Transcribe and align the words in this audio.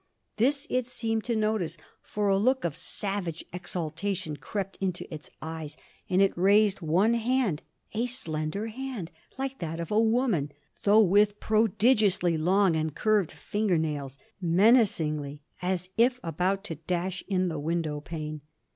This 0.37 0.65
it 0.71 0.87
seemed 0.87 1.23
to 1.25 1.35
notice, 1.35 1.77
for 2.01 2.27
a 2.27 2.37
look 2.39 2.63
of 2.63 2.75
savage 2.75 3.45
exultation 3.53 4.35
crept 4.35 4.79
into 4.81 5.05
its 5.13 5.29
eyes, 5.43 5.77
and 6.09 6.23
it 6.23 6.35
raised 6.35 6.81
one 6.81 7.13
hand 7.13 7.61
a 7.93 8.07
slender 8.07 8.65
hand, 8.65 9.11
like 9.37 9.59
that 9.59 9.79
of 9.79 9.91
a 9.91 9.99
woman, 9.99 10.51
though 10.85 11.01
with 11.03 11.39
prodigiously 11.39 12.35
long 12.35 12.75
and 12.75 12.95
curved 12.95 13.31
finger 13.31 13.77
nails 13.77 14.17
menacingly, 14.41 15.43
as 15.61 15.89
if 15.99 16.19
about 16.23 16.63
to 16.63 16.77
dash 16.87 17.23
in 17.27 17.47
the 17.47 17.59
window 17.59 17.99
pane. 18.01 18.41